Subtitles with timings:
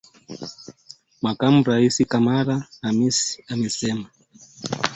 [1.23, 3.19] Makamu Rais Kamala Harris
[3.53, 4.09] amesema